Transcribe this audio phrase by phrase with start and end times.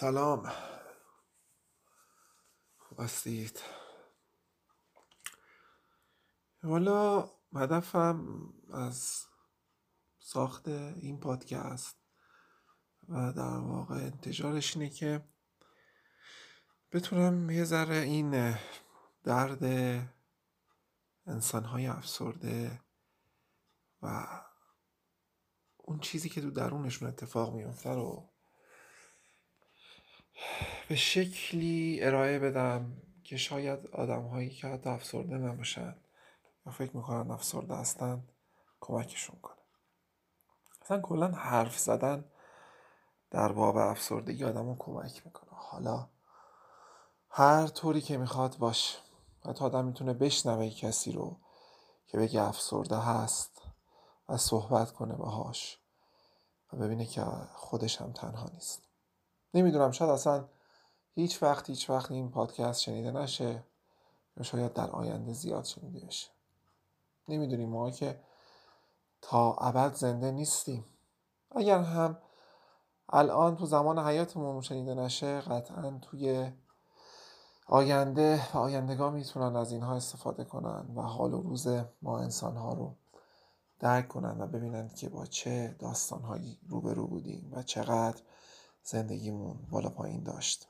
[0.00, 0.52] سلام.
[2.78, 3.60] خوب هستید؟
[6.62, 8.38] حالا هدفم
[8.72, 9.22] از
[10.18, 11.96] ساخت این پادکست
[13.08, 15.28] و در واقع انتشارش اینه که
[16.92, 18.58] بتونم یه ذره این
[19.24, 19.64] درد
[21.26, 22.80] انسانهای افسرده
[24.02, 24.26] و
[25.76, 28.35] اون چیزی که تو درونشون اتفاق میفته رو
[30.88, 35.96] به شکلی ارائه بدم که شاید آدم هایی که حتی افسرده نباشن
[36.66, 38.24] یا فکر می‌کنن افسرده هستن
[38.80, 39.56] کمکشون کنه.
[40.82, 42.24] اصلا کلا حرف زدن
[43.30, 45.50] در باب افسردگی آدم کمک می‌کنه.
[45.52, 46.08] حالا
[47.30, 48.98] هر طوری که می‌خواد باش
[49.44, 51.40] حتی آدم می‌تونه بشنوه کسی رو
[52.06, 53.62] که بگه افسرده هست
[54.28, 55.78] و صحبت کنه باهاش
[56.72, 58.85] و ببینه که خودش هم تنها نیست.
[59.54, 60.44] نمی‌دونم شاید اصلا
[61.14, 63.64] هیچ وقت هیچ وقت این پادکست شنیده نشه
[64.36, 66.28] یا شاید در آینده زیاد شنیده بشه.
[67.28, 68.20] نمی‌دونیم ما که
[69.22, 70.84] تا ابد زنده نیستیم.
[71.50, 72.18] اگر هم
[73.08, 76.52] الان تو زمان حیاتمون شنیده نشه قطعا توی
[77.66, 81.68] آینده و آیندگاه می‌تونن از اینها استفاده کنن و حال و روز
[82.02, 82.94] ما انسانها رو
[83.78, 88.22] درک کنن و ببینن که با چه داستانهایی روبرو بودیم و چقدر
[88.86, 90.68] زندگیمون بالا پایین داشت.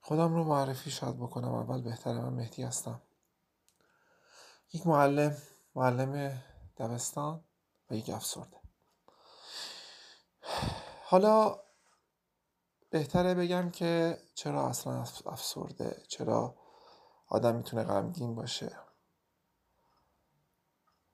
[0.00, 1.54] خودم رو معرفی شاید بکنم.
[1.54, 3.02] اول بهتره من مهدی هستم.
[4.72, 5.36] یک معلم
[5.74, 6.42] معلم
[6.76, 7.44] دبستان
[7.90, 8.60] و یک افسرده.
[11.04, 11.60] حالا
[12.90, 16.54] بهتره بگم که چرا اصلا افسرده؟ چرا
[17.28, 18.78] آدم می‌تونه غمگین باشه؟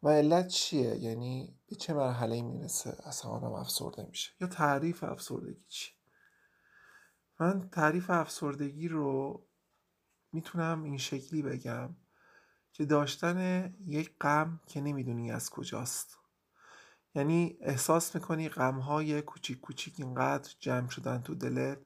[0.02, 4.30] و علت چیه؟ یعنی به چه مرحله می‌رسه؟ اصلا آدم افسرده میشه.
[4.40, 5.94] یا تعریف افسردگی چیه
[7.40, 9.46] من تعریف افسردگی رو
[10.32, 11.96] می‌تونم این شکلی بگم
[12.72, 16.18] که داشتن یک غم که نمی‌دونی از کجاست.
[17.14, 21.78] یعنی احساس می‌کنی غمهای کوچیک کوچیک اینقدر جمع شدن تو دلت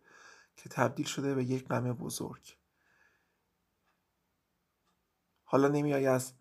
[0.56, 2.56] که تبدیل شده به یک غم بزرگ.
[5.44, 6.32] حالا نمیای از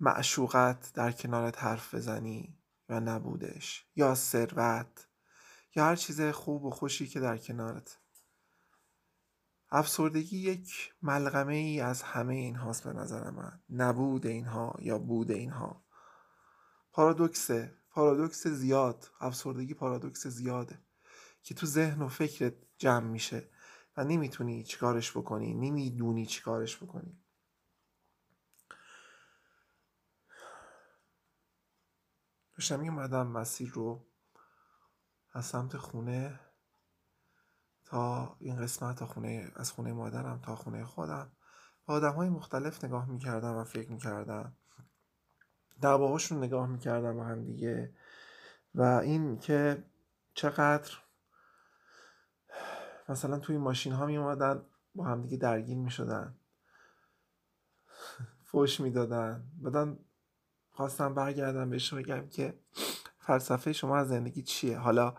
[0.00, 2.59] معشوقت در کنارت حرف بزنی؟
[2.90, 3.86] و نبودش.
[3.96, 5.08] یا ثروت
[5.74, 7.98] یا هر چیز خوب و خوشی که در کنارت.
[9.70, 13.60] افسردگی یک ملغمه ای از همه این هاست به نظر من.
[13.70, 15.84] نبود اینها یا بود اینها.
[16.92, 19.10] پارادوکسه پارادوکس زیاد.
[19.20, 20.78] افسردگی پارادوکس زیاده
[21.42, 23.48] که تو ذهن و فکرت جمع میشه
[23.96, 27.19] و نمی‌تونی چیکارش بکنی نمی‌دونی چیکارش بکنی.
[32.60, 34.06] داشتم اومدم مسیر رو
[35.32, 36.40] از سمت خونه
[37.84, 41.32] تا این قسمت تا خونه از خونه مادرم تا خونه خودم.
[41.86, 44.56] با آدم های مختلف نگاه می‌کردم و فکر می‌کردم.
[45.80, 47.94] دعواهاشون نگاه می‌کردم با هم دیگه.
[48.74, 49.84] و این که
[50.34, 50.92] چقدر
[53.08, 54.62] مثلا توی ماشین ها میومدن
[54.94, 56.36] با هم دیگه درگیر می‌شدن.
[58.44, 59.50] فوش می‌دادن.
[59.64, 59.98] بدن
[60.80, 62.58] خواستم برگردم بهش بگم که
[63.18, 65.14] فلسفه شما از زندگی چیه؟ حالا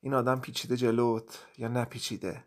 [0.00, 2.44] این آدم پیچیده جلوت یا نپیچیده؟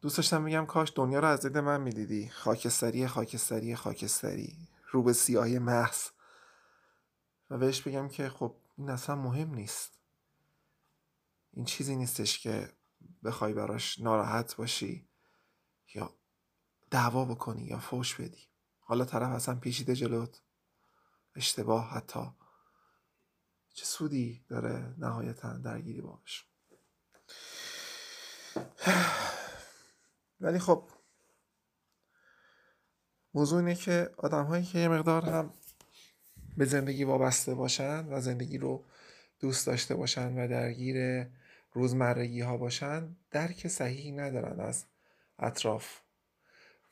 [0.00, 2.28] دوست داشتم بگم کاش دنیا رو از دید من می‌دیدی.
[2.28, 4.68] خاکستری خاکستری خاکستری.
[4.90, 6.08] رو به سیاهی محض.
[7.50, 9.98] و بهش بگم که خب این اصلا مهم نیست.
[11.52, 12.72] این چیزی نیستش که
[13.24, 15.08] بخوای براش ناراحت باشی
[15.94, 16.14] یا
[16.90, 18.42] دعوا بکنی یا فوش بدی.
[18.80, 20.42] حالا طرف اصلا پیچیده جلوت.
[21.40, 22.20] اشتباه حتی.
[23.74, 26.46] چه سودی داره نهایتا درگیری باش.
[30.40, 30.88] ولی خب
[33.34, 35.52] موضوع اینه که آدم هایی که یه مقدار هم
[36.56, 38.84] به زندگی وابسته باشن و زندگی رو
[39.40, 41.26] دوست داشته باشن و درگیر
[41.72, 44.86] روزمرگی ها باشن درک صحیحی ندارن از
[45.38, 46.00] اطراف.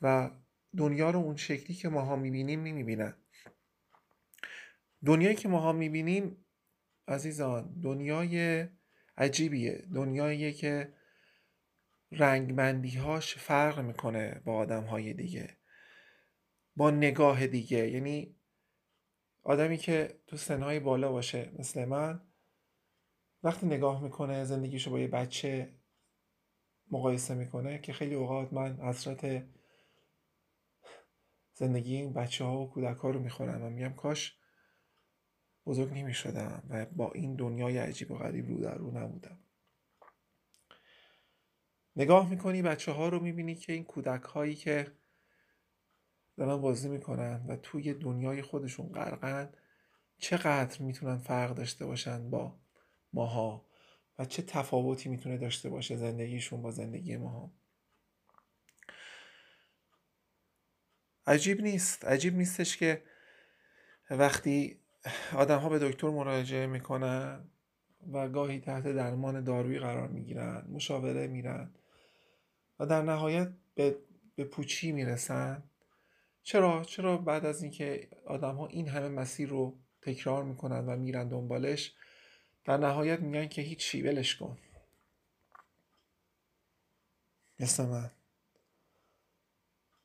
[0.01, 0.31] و
[0.77, 3.13] دنیا رو اون شکلی که ماها می‌بینیم نمی‌بینن.
[5.05, 6.45] دنیایی که ماها می‌بینیم
[7.07, 8.67] عزیزان دنیای
[9.17, 9.87] عجیبیه.
[9.93, 10.93] دنیاییه که
[12.11, 15.57] رنگمندیهاش فرق می‌کنه با آدم های دیگه
[16.75, 17.89] با نگاه دیگه.
[17.89, 18.35] یعنی
[19.43, 22.21] آدمی که تو سنهای بالا باشه مثل من
[23.43, 25.73] وقتی نگاه می‌کنه زندگیشو با یه بچه
[26.91, 29.45] مقایسه می‌کنه که خیلی اوقات من حسرت
[31.53, 34.38] زندگی این بچه ها و کودک ها رو می‌خورم و میگم کاش
[35.69, 39.39] بزرگ نمی شدم و با این دنیای عجیب و غریب رو در رو نبودم.
[41.95, 44.91] نگاه می‌کنی بچه ها رو می‌بینی که این کودک هایی که
[46.37, 49.53] دارن بازی می‌کنن و توی دنیای خودشون غرقن
[50.17, 52.59] چقدر می‌تونن فرق داشته باشن با
[53.13, 53.65] ماها
[54.19, 57.51] و چه تفاوتی می‌تونه داشته باشه زندگیشون با زندگی ماها؟
[61.27, 62.05] عجیب نیست.
[62.05, 63.03] عجیب نیستش که
[64.09, 64.79] وقتی
[65.35, 67.49] آدم ها به دکتر مراجعه می‌کنن
[68.13, 71.73] و گاهی تحت درمان دارویی قرار می‌گیرن مشاوره میرن
[72.79, 73.97] و در نهایت به,
[74.35, 75.63] به پوچی می‌رسن.
[76.43, 81.27] چرا؟ چرا بعد از اینکه آدم ها این همه مسیر رو تکرار می‌کنن و میرن
[81.27, 81.93] دنبالش
[82.65, 84.57] در نهایت میگن که هیچی ولش کن.
[87.59, 88.11] مثل من.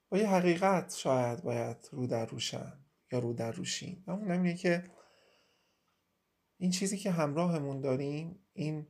[0.08, 4.54] با یه حقیقت شاید باید رو در روشن یا رو در روشین و اون اینه
[4.54, 4.84] که
[6.56, 8.86] این چیزی که همراهمون داریم این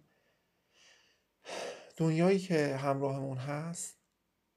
[1.96, 3.98] دنیایی که همراهمون هست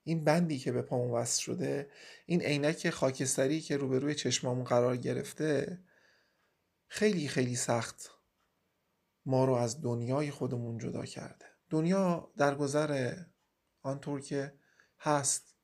[0.03, 1.91] این بندی که به پامون وصل شده
[2.25, 5.79] این عینک خاکستری که روبروی چشمامون قرار گرفته
[6.87, 8.11] خیلی خیلی سخت
[9.25, 11.45] ما رو از دنیای خودمون جدا کرده.
[11.69, 13.15] دنیا در گذر
[13.81, 14.53] آنطور که
[14.99, 15.55] هست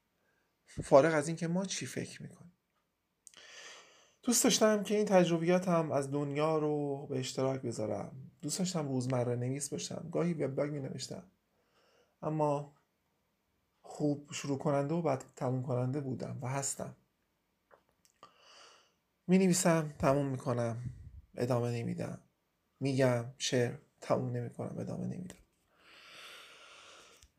[0.84, 2.53] فارغ از اینکه ما چی فکر می‌کنیم.
[4.24, 8.31] دوست داشتم که این تجربیاتم از دنیا رو به اشتراک بذارم.
[8.42, 10.10] دوست داشتم روزمره نویس باشم.
[10.12, 11.24] گاهی وبلاگ می نوشتم
[12.22, 12.74] اما
[13.81, 16.96] خوب شروع کننده و بعد تموم کننده بودم و هستم.
[19.28, 20.81] می نویسم تموم می کنم
[21.36, 22.22] ادامه نمیدم.
[22.80, 25.36] میگم شعر تموم نمی کنم ادامه نمیدم.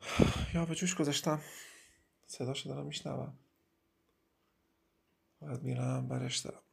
[0.54, 1.40] یا به جوش گذاشتم.
[2.26, 3.38] صداشو دارم میشنوم.
[5.40, 6.63] باید میرم برش دارم.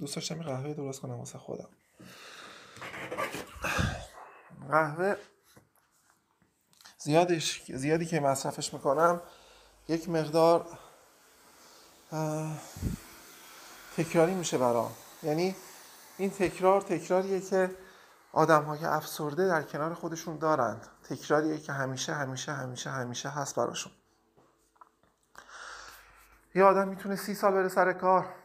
[0.00, 1.68] دوست داشتم قهوه درست کنم واسه خودم.
[4.68, 5.16] قهوه
[6.98, 9.20] زیادش زیادی که مصرفش می‌کنم
[9.88, 10.78] یک مقدار
[13.96, 14.92] تکراری میشه برام.
[15.22, 15.56] یعنی
[16.18, 17.76] این تکرار تکراریه که
[18.32, 20.86] آدم های افسرده در کنار خودشون دارند.
[21.08, 23.92] تکراریه که همیشه همیشه همیشه همیشه هست براشون.
[26.54, 28.39] یه آدم می‌تونه سی سال بره سر کار.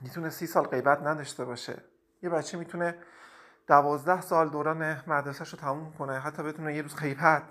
[0.00, 1.84] می‌تونه سی سال غیبت نداشته باشه.
[2.22, 2.98] یه بچه می‌تونه
[3.66, 7.42] دوازده سال دوران مدرسهش رو تموم کنه حتی بتونه یه روز غیبت.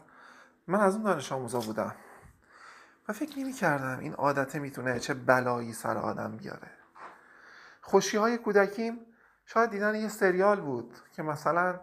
[0.68, 1.96] من از اون دانش آموزا بودم.
[3.08, 6.72] و فکر نمی کردم این عادته می‌تونه چه بلایی سر آدم بیاره.
[7.82, 9.00] خوشی های کودکیم
[9.46, 11.80] شاید دیدن یه سریال بود که مثلا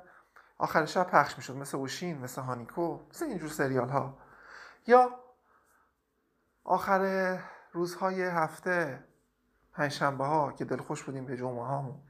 [0.58, 4.18] آخر شب پخش می‌شد مثل اوشین مثل هانیکو مثل اینجور سریال ها
[4.86, 5.20] یا
[6.64, 7.38] آخر
[7.72, 9.04] روزهای هفته
[9.80, 12.02] پنجشنبه ها که دلخوش بودیم به جمعه هامون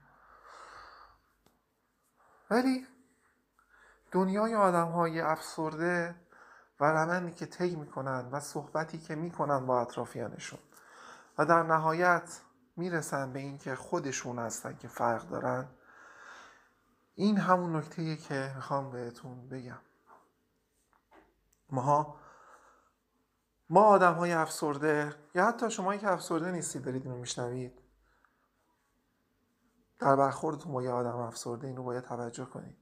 [2.50, 2.86] ولی
[4.12, 6.14] دنیای آدم های افسرده
[6.80, 10.58] و روندی که طی می‌کنن و صحبتی که می‌کنن با اطرافیانشون
[11.38, 12.40] و در نهایت
[12.76, 15.68] می‌رسن به اینکه خودشون هستن که فرق دارن
[17.14, 19.80] این همون نکته که می‌خوام بهتون بگم.
[21.70, 22.16] ماها
[23.70, 27.80] ما آدم های افسرده یا حتی شما که افسرده نیستید دارید اینو میشنوید.
[29.98, 32.76] در برخوردتون با یه آدم افسرده اینو باید توجه کنید.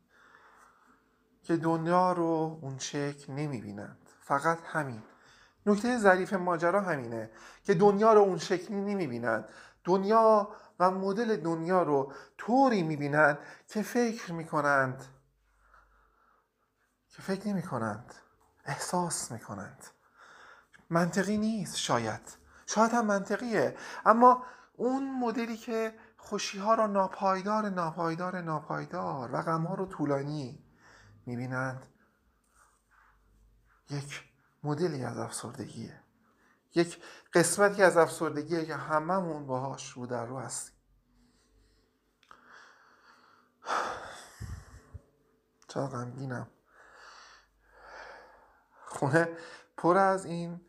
[1.42, 4.10] که دنیا رو اون شکل نمی‌بینند.
[4.20, 5.02] فقط همین.
[5.66, 7.30] نکته ظریف ماجرا همینه
[7.64, 9.48] که دنیا رو اون شکلی نمی‌بینند.
[9.84, 15.04] دنیا و مدل دنیا رو طوری می‌بینند که فکر می‌کنند
[17.08, 18.14] که فکر نمی کنند
[18.64, 19.86] احساس می‌کنند.
[20.90, 22.38] منطقی نیست شاید.
[22.66, 23.76] شاید هم منطقیه.
[24.06, 24.44] اما
[24.76, 30.64] اون مدلی که خوشی ها را ناپایدار ناپایدار ناپایدار و غم ها رو طولانی
[31.26, 31.86] می‌بینند
[33.90, 34.24] یک
[34.62, 36.00] مدلی از افسردگیه.
[36.74, 37.02] یک
[37.32, 40.74] قسمتی از افسردگیه که هممون باهاش رو در رو هستیم.
[45.68, 46.50] چرا غمگینم.
[48.84, 49.28] خونه
[49.76, 50.60] پر از این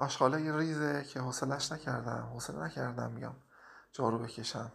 [0.00, 3.36] آشغالای ریزه که حوصلش نکردم حوصله نکردم بیام
[3.92, 4.72] جارو بکشم.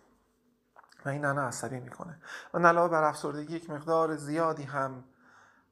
[1.06, 2.22] و این نه عصبی می‌کنه.
[2.54, 5.04] و علاوه بر افسردگی یک مقدار زیادی هم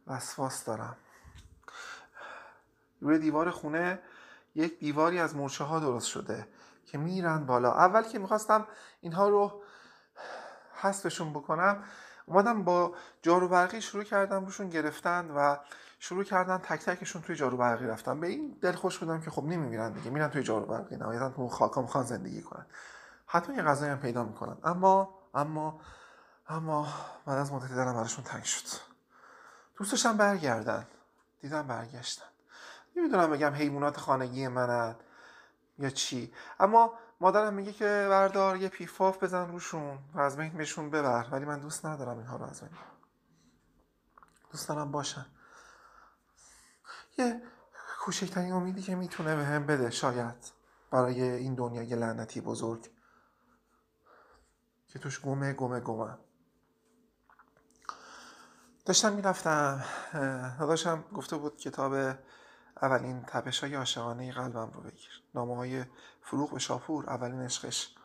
[0.07, 0.95] وسواس دارم.
[3.01, 3.99] روی دیوار خونه
[4.55, 6.47] یک دیواری از مورچه ها درست شده
[6.85, 7.73] که میرن بالا.
[7.73, 8.67] اول که می‌خواستم
[9.01, 9.63] اینها رو
[10.73, 11.83] حذفشون بکنم
[12.25, 15.57] اومدم با جارو برقی شروع کردم روشون گرفتن و
[16.03, 18.19] شروع کردن تک تکشون توی جارو برقی رفتن.
[18.19, 21.47] به این دل خوش بودم که خب نمیمیرن دیگه میرن توی جارو برقی نهایتا تو
[21.47, 22.65] خاکا می‌خوان زندگی کنن.
[23.25, 24.57] حتما یه غذایی هم پیدا می‌کنن.
[24.63, 25.81] اما اما
[26.47, 26.87] اما
[27.25, 28.77] بعد از مدتی دلم براشون تنگ شد.
[29.77, 30.87] دوست داشتم برگردن.
[31.41, 32.25] دیدم برگشتن.
[32.95, 34.95] نمی‌دونم بگم حیوانات خانگی منن
[35.77, 36.33] یا چی.
[36.59, 41.27] اما مادرم میگه که بردار یه پیفاف بزن روشون و از بین بهشون ببر.
[41.31, 42.69] ولی من دوست ندارم اینها رو از بین
[44.51, 45.25] دوست دارم باشن.
[47.17, 47.41] یه
[47.99, 50.51] کوچکترین امیدی که می‌تونه به هم بده شاید
[50.91, 52.89] برای این دنیای لعنتی بزرگ.
[54.87, 56.17] که توش گمه گمه گمه
[58.85, 59.83] داشتم می‌رفتم
[60.59, 61.93] داداشم گفته بود کتاب
[62.81, 65.23] اولین تپش های عاشقانه قلبم رو بگیر.
[65.35, 65.85] نامه های
[66.21, 67.95] فروغ به شاپور اولین عشقش.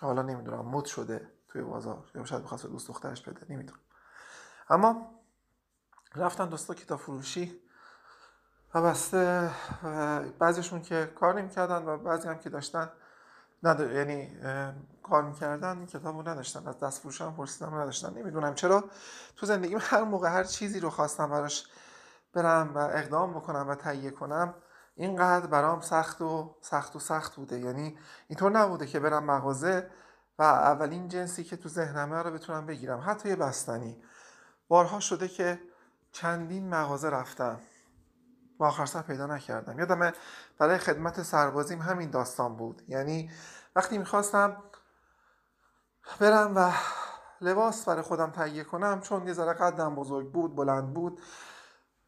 [0.00, 2.10] حالا نمی‌دونم مد شده توی بازار.
[2.14, 3.80] یا شاید بخواست دوست دخترش بده نمی‌دونم.
[4.70, 5.20] اما
[6.14, 7.60] رفتم دوستا کتاب فروشی.
[8.74, 9.50] و بسته
[10.38, 12.90] بعضیشون که کار نمی‌کردن و بعضی هم که داشتن
[13.62, 13.92] ندار...
[13.92, 14.38] یعنی
[15.02, 16.68] کار می‌کردن این کتاب رو نداشتن.
[16.68, 18.18] از دست فروش هم پرسیدم نداشتن.
[18.18, 18.84] نمی‌دونم چرا.
[19.36, 21.66] تو زندگیم هر موقع هر چیزی رو خواستم براش
[22.32, 24.54] برم و اقدام بکنم و تهیه کنم
[24.96, 27.60] اینقدر برام سخت و سخت و سخت بوده.
[27.60, 29.90] یعنی اینطور نبوده که برم مغازه
[30.38, 33.02] و اولین جنسی که تو ذهنمه رو بتونم بگیرم.
[33.06, 34.02] حتی یه بستنی.
[34.68, 35.60] بارها شده که
[36.12, 37.60] چندین مغازه رفتم
[38.58, 39.78] و آخر سر پیدا نکردم.
[39.78, 40.12] یادم
[40.58, 42.82] برای خدمت سربازیم همین داستان بود.
[42.88, 43.30] یعنی
[43.76, 44.62] وقتی می‌خواستم
[46.20, 46.72] برم و
[47.40, 51.20] لباس برای خودم تهیه کنم چون یه ذره قدم بزرگ بود بلند بود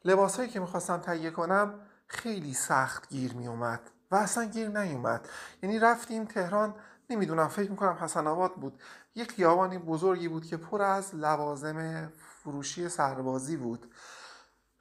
[0.05, 5.29] لباسهایی که می‌خواستم تهیه کنم خیلی سخت گیر میومد و اصلا گیر نیومد.
[5.63, 6.75] یعنی رفتیم تهران
[7.11, 8.81] نمی‌دونم فکر می‌کنم حسن آباد بود.
[9.15, 13.95] یه خیابانی بزرگی بود که پر از لوازم فروشی سربازی بود.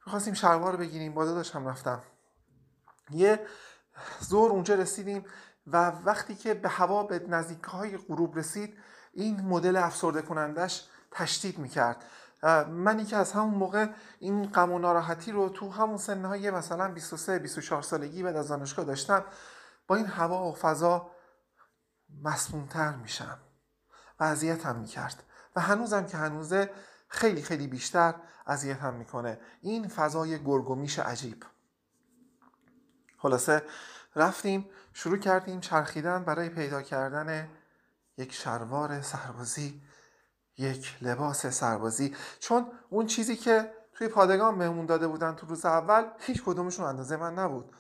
[0.06, 1.14] می‌خواستیم شلوار بگیریم.
[1.14, 2.04] با داداشم رفتم.
[3.10, 3.46] یه
[4.20, 5.26] زور اونجا رسیدیم
[5.68, 8.78] و وقتی که به هوا به نزدیک های غروب رسید
[9.14, 12.04] این مدل افسرده کنندش تشدید می‌کرد.
[12.70, 13.88] منی که از همون موقع
[14.20, 18.86] این غم و ناراحتی رو تو همون سنهای مثلا 23 24 سالگی بعد از دانشگاه
[18.86, 19.26] داشتم.
[19.88, 21.12] با این هوا و فضا
[22.24, 23.40] مسمومتر میشم.
[24.20, 25.24] و اذیتم می‌کرد.
[25.56, 26.70] و هنوزم که هنوزه
[27.16, 28.16] خیلی خیلی بیشتر
[28.48, 29.40] اذیتم می‌کنه.
[29.62, 31.44] این فضای گرگومیش عجیب.
[33.18, 33.64] خلاصه
[34.16, 37.50] رفتیم شروع کردیم چرخیدن برای پیدا کردن
[38.18, 39.82] یک شلوار سربازی
[40.58, 42.16] یک لباس سربازی.
[42.40, 47.18] چون اون چیزی که توی پادگان بهمون داده بودن تو روز اول هیچ کدومشون اندازه
[47.18, 47.76] من نبود.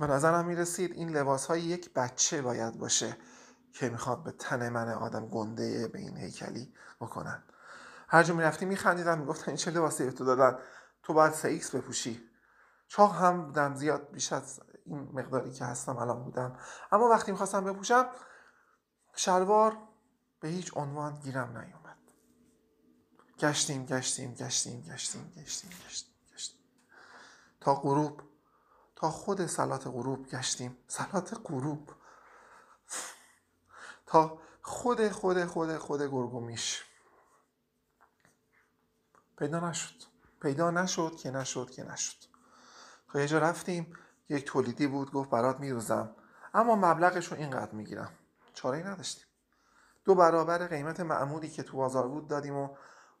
[0.00, 3.16] به نظرم می‌رسید این لباس های یک بچه باید باشه
[3.72, 7.42] که می‌خواد به تن من آدم گنده به این هیکلی بکنن.
[8.12, 10.58] هر جا می‌رفتیم میخندیدن می‌گفتن این چه لباسی تو دادن؟
[11.02, 12.30] تو باید سه X بپوشی.
[12.88, 16.58] چاق هم بودم زیاد بیش از این مقداری که هستم الان بودم.
[16.92, 18.06] اما وقتی می‌خواستم بپوشم
[19.14, 19.78] شلوار
[20.40, 21.96] به هیچ عنوان گیرم نیومد.
[23.38, 26.60] گشتیم گشتیم گشتیم گشتیم گشتیم گشتیم گشتیم.
[27.60, 28.22] تا غروب
[28.96, 30.78] تا خود سلات غروب گشتیم.
[30.88, 31.90] سلات غروب.
[34.06, 36.89] تا خود خود خود خود گرگومیش.
[39.40, 39.94] پیدا نشد.
[40.42, 42.16] پیدا نشد که نشد که نشد.
[43.08, 43.92] تا یه جا رفتیم
[44.28, 46.10] یک تولیدی بود گفت برات میروزم
[46.54, 48.10] اما مبلغش رو اینقدر می‌گیرم.
[48.54, 49.26] چاره ای نداشتیم.
[50.04, 52.76] دو برابر قیمت معمولی که تو بازار بود دادیم و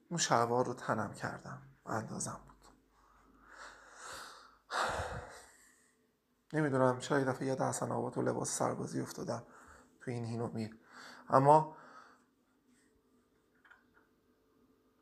[0.08, 1.62] اون شلوار رو تنم کردم.
[1.86, 2.68] اندازم بود.
[6.52, 9.42] نمی‌دونم چرا یه دفعه یاد حسن آباد و لباس سربازی افتادم
[10.00, 10.78] تو این هین و میر
[11.28, 11.76] اما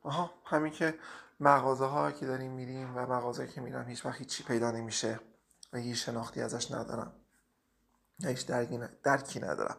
[0.09, 0.99] آها همین که
[1.39, 5.19] مغازه ها که داریم میریم و مغازه که میرم هیچ وقت هیچی پیدا نمیشه
[5.73, 7.13] و هیچ شناختی ازش ندارم.
[8.23, 8.47] هیچ
[9.03, 9.77] درکی ندارم.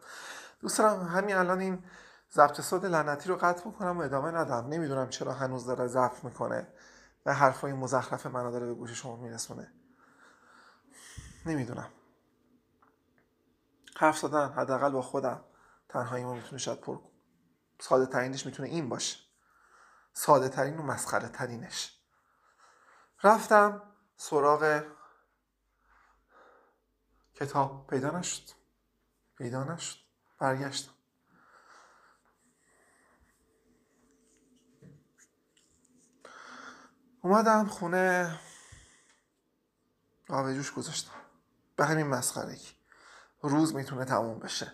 [0.61, 1.85] دوست دارم همین الان این
[2.33, 4.67] ضبط صد لعنتی رو قطع بکنم و ادامه ندم.
[4.67, 6.67] نمی‌دونم چرا هنوز داره ضبط می‌کنه
[7.27, 9.73] و حرفای مزخرف منو داره به گوش شما میرسونه.
[11.47, 11.89] نمی‌دونم.
[13.97, 15.41] حرف زدن حداقل با خودم
[15.89, 16.99] تنهایی ما می‌تونه شاید پر
[17.81, 19.30] ساده ترینش می‌تونه این باشه.
[20.13, 21.99] ساده ترین و مسخره ترینش
[23.23, 23.83] رفتم
[24.17, 24.85] سراغ
[27.35, 27.87] کتاب.
[27.87, 28.51] پیدا نشد.
[29.37, 29.99] پیدا نشد.
[30.39, 30.93] برگشتم.
[37.23, 38.41] اومدم خونه.
[40.29, 41.21] آب جوش گذاشتم.
[41.77, 42.59] به همین مسخره
[43.43, 44.73] روز می‌تونه تموم بشه.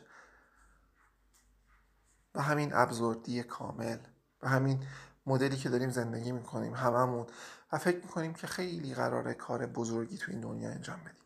[2.32, 3.98] به همین ابزوردی کامل.
[4.40, 4.86] به همین
[5.26, 7.26] مدلی که داریم زندگی می‌کنیم هممون.
[7.72, 11.22] و فکر می‌کنیم که خیلی قراره کار بزرگی تو این دنیا انجام بدیم.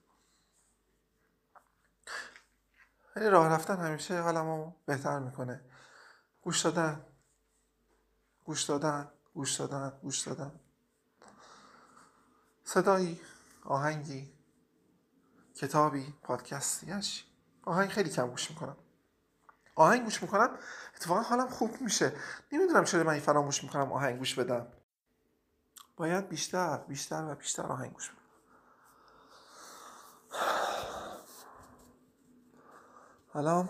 [3.16, 5.60] ولی راه رفتن همیشه حالمو بهتر می‌کنه.
[6.42, 7.06] گوش دادن.
[8.44, 9.10] گوش دادن.
[9.34, 9.92] گوش دادن.
[10.02, 10.60] گوش دادن.
[12.64, 13.20] صدایی.
[13.64, 14.32] آهنگی.
[15.54, 16.14] کتابی.
[16.22, 16.92] پادکستی.
[17.62, 18.76] آهنگ خیلی کم گوش می‌کنم.
[19.80, 20.50] آهنگ گوش می‌کنم؟
[20.96, 22.12] اتفاقا حالم خوب میشه.
[22.52, 24.66] نمی‌دونم چرا من این فراموش می‌کنم آهنگ گوش بدم.
[25.96, 28.20] باید بیشتر بیشتر و بیشتر آهنگ گوش بدم.
[33.28, 33.68] حالا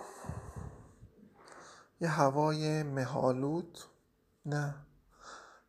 [2.01, 3.79] یه هوای مهالود
[4.47, 4.75] نه.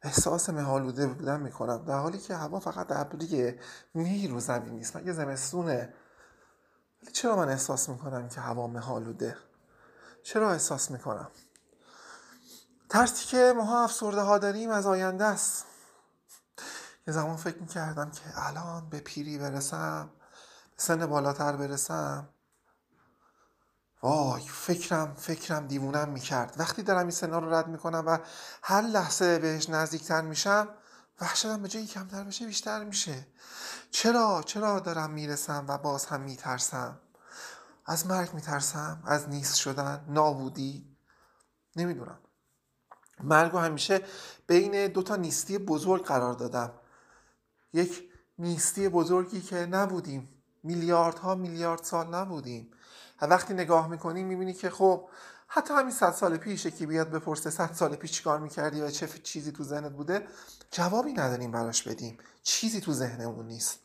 [0.02, 1.86] احساس مهالوده بودن می‌کنم.
[1.86, 3.60] در حالی که هوا فقط ابریه
[3.94, 5.94] می رو زمین نیست مگه زمستونه؟
[7.04, 9.38] ولی چرا من احساس می‌کنم که هوا مهالوده
[10.24, 11.32] چرا احساس می‌کنم؟
[12.90, 15.66] ترسی که ماها افسرده ها داریم از آینده است.
[17.08, 20.10] یه زمان فکر می‌کردم که الان به پیری برسم
[20.78, 22.30] به سن بالاتر برسم.
[24.04, 26.54] وای فکرم فکرم دیوونم می‌کرد.
[26.58, 28.18] وقتی دارم این سنا رو رد می‌کنم و
[28.64, 30.68] هر لحظه بهش نزدیکتر میشم
[31.22, 33.28] وحشتم به جایی کمتر بشه بیشتر میشه.
[33.92, 37.00] چرا چرا دارم می‌رسم و باز هم میترسم؟
[37.92, 40.98] از مرگ میترسم؟ از نیست شدن؟ نابودی؟
[41.76, 42.20] نمی‌دونم.
[43.24, 44.02] مرگ همیشه
[44.48, 46.72] بین دو تا نیستی بزرگ قرار دادم.
[47.74, 48.04] یک
[48.38, 50.44] نیستی بزرگی که نبودیم.
[50.64, 52.72] میلیاردها میلیارد سال نبودیم.
[53.22, 55.10] و وقتی نگاه می‌کنی می‌بینی که خب
[55.48, 59.08] حتی همین صد سال پیشه که بیاد بپرسه صد سال پیش چیکار می‌کردی و چه
[59.08, 60.28] چیزی تو ذهنت بوده؟
[60.72, 62.18] جوابی نداریم براش بدیم.
[62.44, 63.80] چیزی تو ذهنمون نیست.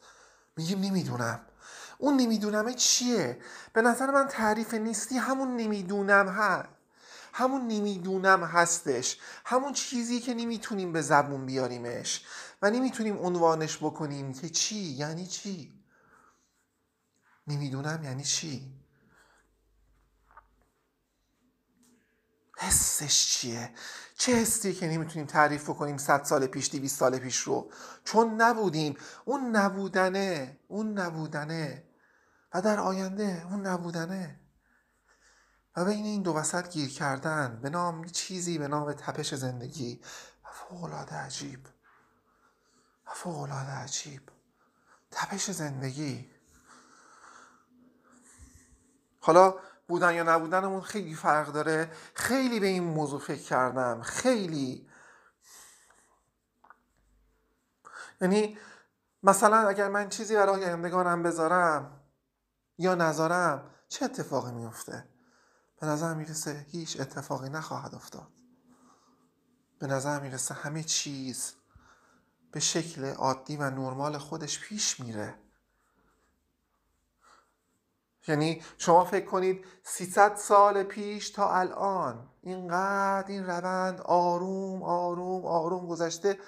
[0.57, 1.41] میگیم نمی‌دونم.
[1.99, 3.39] اون نمیدونمه چیه.
[3.73, 6.69] به نظر من تعریف نیستی همون نمی‌دونم هست
[7.33, 9.19] همون نمی‌دونم هستش.
[9.45, 12.25] همون چیزی که نمی‌تونیم به زبون بیاریمش
[12.63, 15.73] و نمی‌تونیم عنوانش بکنیم که چی یعنی چی؟
[17.47, 18.73] نمی‌دونم یعنی چی؟
[22.59, 23.71] حسش چیه؟
[24.19, 27.71] چه حسی که نمی‌تونیم تعریف کنیم صد سال پیش دیویست سال پیش رو؟
[28.05, 28.97] چون نبودیم.
[29.25, 30.59] اون نبودنه.
[30.69, 31.86] اون نبودنه.
[32.61, 34.41] در آینده اون نبودنه.
[35.77, 40.01] و بین این دو وسط گیر کردن به نام چیزی به نام تپش زندگی.
[40.45, 41.67] و فوقلاده عجیب.
[43.07, 44.23] و فوقلاده عجیب.
[45.11, 46.31] تپش زندگی.
[49.21, 49.55] حالا
[49.89, 51.93] بودن یا نبودنمون خیلی فرق داره.
[52.15, 54.03] خیلی به این موضوع فکر کردم.
[54.03, 54.89] خیلی.
[58.21, 58.59] یعنی
[59.23, 61.96] مثلا اگر من چیزی برای آیندگانم بذارم
[62.79, 65.09] یا نذارم چه اتفاقی میفته
[65.81, 68.29] به نظر می‌رسه هیچ اتفاقی نخواهد افتاد.
[69.79, 71.53] به نظر می‌رسه همه چیز
[72.53, 75.35] به شکل عادی و نرمال خودش پیش میره.
[78.29, 85.87] یعنی شما فکر کنید 300 سال پیش تا الان اینقدر این روند آروم آروم آروم
[85.87, 86.39] گذشته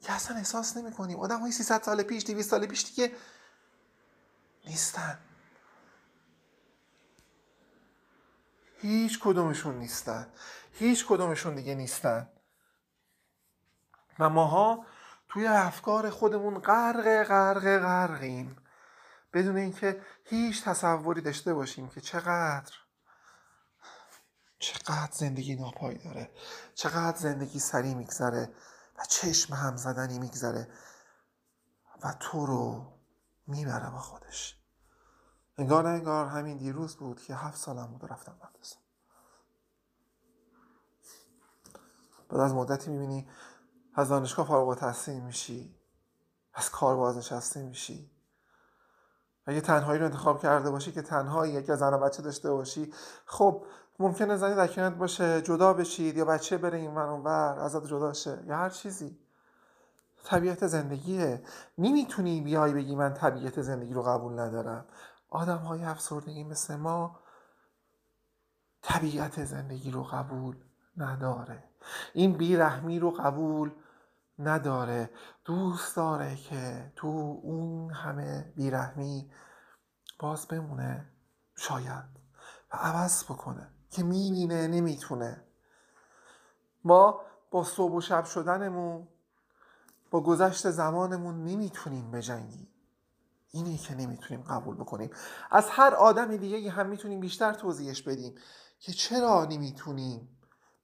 [0.00, 3.12] که اصلا احساس نمی کنیم آدم های 300 سال پیش 200 سال پیش دیگه
[4.66, 5.18] نیستن.
[8.80, 10.26] هیچ کدومشون نیستن.
[10.72, 12.28] هیچ کدومشون دیگه نیستن.
[14.18, 14.86] و ماها
[15.28, 18.56] توی افکار خودمون غرق غرق غرقیم.
[19.32, 22.72] بدون اینکه هیچ تصوری داشته باشیم که چقدر
[24.58, 26.30] چقدر زندگی ناپایی داره.
[26.74, 28.52] چقدر زندگی سریع میگذره
[28.98, 30.68] و چشم هم زدنی میگذره.
[32.02, 32.92] و تو رو
[33.46, 34.59] می‌بره با خودش
[35.60, 38.76] انگار نه انگار همین دیروز بود که هفت سالم بود رفتم مدرسه.
[42.28, 43.28] بعد از مدتی می‌بینی
[43.94, 45.74] از دانشگاه فارغ تحصیل میشی
[46.54, 48.10] از کار بازنشسته میشی.
[49.46, 52.92] اگه تنهایی رو انتخاب کرده باشی که تنهایی از زن و بچه داشته باشی
[53.26, 53.64] خب
[53.98, 58.12] ممکنه زنی در کنارت باشه جدا بشید یا بچه بره این ور اونور ازت جدا
[58.12, 59.18] شه یا هر چیزی.
[60.24, 61.42] طبیعت زندگیه.
[61.78, 64.84] نمی‌تونی بیای بگی من طبیعت زندگی رو قبول ندارم.
[65.30, 67.20] آدم های افسردگی مثل ما
[68.82, 70.56] طبیعت زندگی رو قبول
[70.96, 71.64] نداره.
[72.14, 73.70] این بیرحمی رو قبول
[74.38, 75.10] نداره.
[75.44, 79.30] دوست داره که تو اون همه بیرحمی
[80.18, 81.06] باز بمونه
[81.56, 82.04] شاید
[82.72, 85.44] و عوض بکنه که می‌بینه نمی‌تونه.
[86.84, 89.08] ما با صبح و شب شدنمون
[90.10, 92.68] با گذشت زمانمون نمی‌تونیم بجنگیم.
[93.50, 95.10] اینی که نمی‌تونیم قبول بکنیم.
[95.50, 98.34] از هر آدم دیگه هم می‌تونیم بیشتر توضیحش بدیم
[98.80, 100.38] که چرا نمی‌تونیم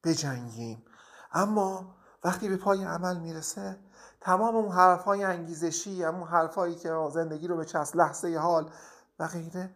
[0.05, 0.85] بجنگیم.
[1.33, 3.79] اما وقتی به پای عمل می‌رسه
[4.21, 8.71] تمام اون حرفهای انگیزشی اون حرفهایی که زندگی رو به چست لحظه حال
[9.19, 9.75] و غیره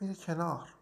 [0.00, 0.74] میره کنار.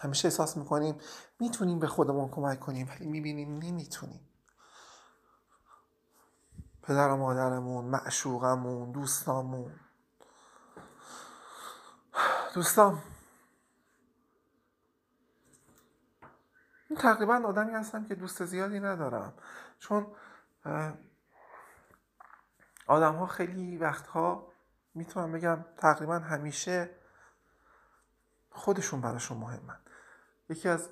[0.00, 0.98] همیشه احساس می‌کنیم
[1.40, 4.20] می‌تونیم به خودمون کمک کنیم ولی می‌بینیم نمی‌تونیم.
[6.82, 9.72] پدر و مادرمون معشوقمون دوستامون
[12.54, 13.02] دوستان.
[16.96, 19.34] تقریبا آدمی هستم که دوست زیادی ندارم.
[19.78, 20.06] چون
[22.86, 24.52] آدم ها خیلی وقتها
[24.94, 26.90] می‌تونم بگم تقریبا همیشه
[28.50, 29.80] خودشون براشون مهمن.
[30.48, 30.90] یکی از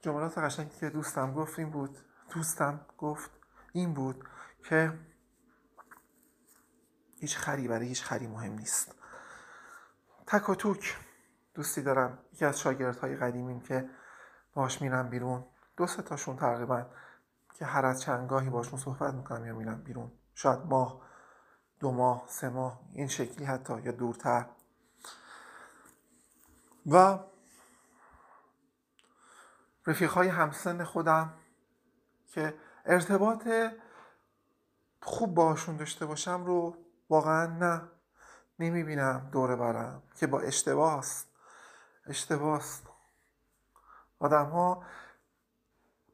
[0.00, 1.98] جملات قشنگی که دوستم گفت این بود
[2.34, 3.30] دوستم گفت
[3.72, 4.28] این بود
[4.64, 4.98] که
[7.20, 8.99] هیچ خری برای هیچ خری مهم نیست.
[10.30, 10.96] تک و توک
[11.54, 12.18] دوستی دارم.
[12.32, 13.90] یکی از شاگردهای قدیمیم که
[14.54, 15.44] باش میرم بیرون.
[15.76, 16.86] دو سه تاشون تقریبا
[17.54, 20.12] که هر از چندگاهی باشون صحبت می‌کنم یا میرم بیرون.
[20.34, 21.00] شاید ماه
[21.80, 24.46] دو ماه سه ماه این شکلی حتی یا دورتر.
[26.86, 27.18] و
[29.86, 31.34] رفیق های همسن خودم
[32.26, 33.48] که ارتباط
[35.02, 36.76] خوب باشون داشته باشم رو
[37.08, 37.99] واقعا نه.
[38.60, 41.26] نمی‌بینم دوره برم که با اشتباست
[42.06, 42.86] اشتباست
[44.18, 44.82] آدم ها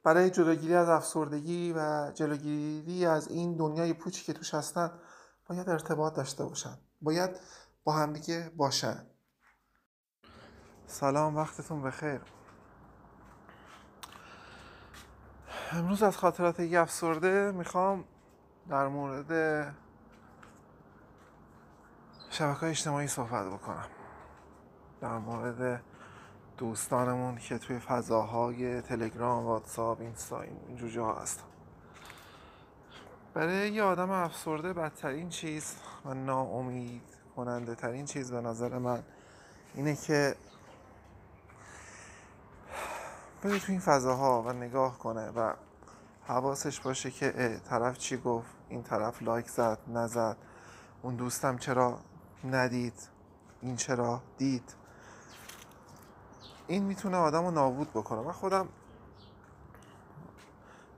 [0.04, 4.90] برای جلوگیری از افسردگی و جلوگیری از این دنیای پوچی که توش هستن
[5.48, 6.78] باید ارتباط داشته باشن.
[7.00, 7.30] باید
[7.84, 9.06] با همدیگه باشن.
[10.86, 12.20] سلام وقتتون بخیر.
[15.72, 18.04] امروز از خاطرات افسرده می‌خوام
[18.68, 19.32] در مورد
[22.36, 23.86] شبکه اجتماعی صحبت بکنم.
[25.00, 25.82] در مورد
[26.58, 31.44] دوستانمون که توی فضاهای تلگرام واتساپ اینستا اینجور جاها هستن
[33.34, 37.02] برای یه آدم افسرده بدترین چیز و ناامید
[37.36, 39.02] کننده ترین چیز به نظر من
[39.74, 40.34] اینه که
[43.42, 45.52] بره تو این فضاها و نگاه کنه و
[46.26, 50.36] حواسش باشه که طرف چی گفت این طرف لایک زد نزد
[51.02, 51.98] اون دوستم چرا
[52.44, 53.08] ندید.
[53.60, 54.74] این چرا؟ دید.
[56.66, 58.20] این می‌تونه آدم رو نابود بکنه.
[58.20, 58.68] من خودم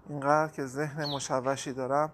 [0.08, 2.12] اینقدر که ذهن مشوشی دارم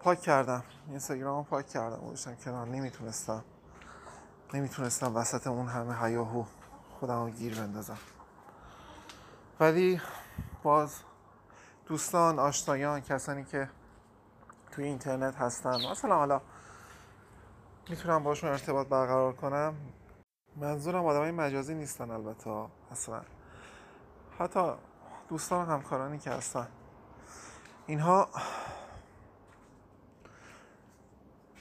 [0.00, 0.62] پاک کردم.
[0.88, 1.96] اینستاگرام پاک کردم.
[1.96, 2.66] گذاشتم کنار.
[2.66, 3.44] نمی‌تونستم.
[4.54, 6.44] نمی‌تونستم وسط اون همه هیاهو
[7.00, 7.98] خودم رو گیر بندازم.
[9.60, 10.00] ولی
[10.62, 10.96] باز
[11.86, 13.68] دوستان آشنایان کسانی که
[14.70, 15.90] توی اینترنت هستن.
[15.90, 16.40] مثلا حالا
[17.88, 19.74] می‌تونم باشون ارتباط برقرار کنم؟
[20.56, 23.20] منظورم آدمای مجازی نیستن البته اصلا.
[24.38, 24.72] حتی
[25.28, 26.68] دوستان و همکارانی که هستن.
[27.86, 28.28] اینها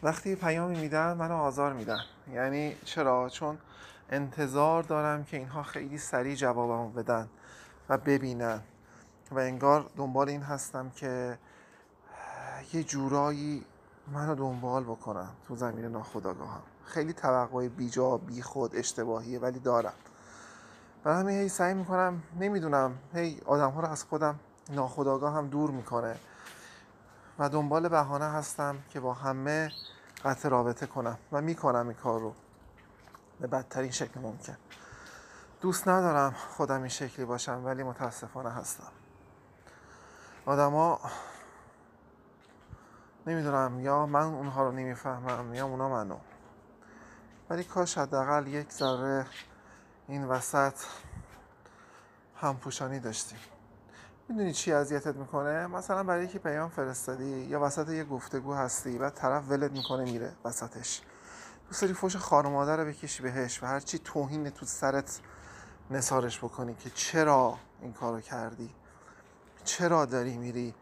[0.04, 2.00] وقتی پیامی میدن منو آزار میدن.
[2.34, 3.58] یعنی چرا؟ چون
[4.10, 7.30] انتظار دارم که اینها خیلی سریع جوابمو بدن
[7.90, 8.62] و ببینن.
[9.32, 11.38] و انگار دنبال این هستم که
[12.74, 13.66] یه جورایی
[14.08, 19.94] منو دنبال بکنم تو زمین ناخداگاهم خیلی توقع بیجا بی خود اشتباهیه ولی دارم.
[21.04, 24.40] برای همین هی سعی می‌کنم نمی‌دونم هی آدم ها رو از خودم
[24.70, 26.16] ناخداگاه هم دور می‌کنه.
[27.40, 29.72] و دنبال بهانه هستم که با همه
[30.26, 32.34] قطع رابطه کنم و می‌کنم این کار رو.
[33.40, 34.58] به بدترین شکل ممکن.
[35.62, 38.92] دوست ندارم خودم این شکلی باشم ولی متاسفانه هستم.
[40.46, 41.00] آدما
[43.28, 46.18] نمی‌دونم یا من اونها رو نمی‌فهمم یا اونا منو.
[47.50, 49.26] ولی کاش حداقل یک ذره
[50.08, 50.74] این وسط
[52.36, 53.40] همپوشانی داشتیم.
[54.30, 59.10] می‌دونی چی اذیتت می‌کنه؟ مثلا برای یکی پیام فرستادی یا وسط یه گفتگو هستی و
[59.10, 61.02] طرف ولت می‌کنه میره وسطش.
[61.68, 65.20] دوست داری فوش خار مادر رو بکشی بهش و هرچی توهین تو سرت
[65.92, 68.70] نسارش بکنی که چرا این کارو کردی؟
[69.64, 70.74] چرا داری میری